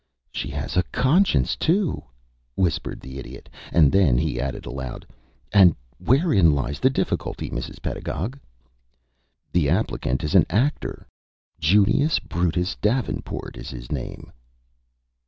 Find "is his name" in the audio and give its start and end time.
13.57-14.31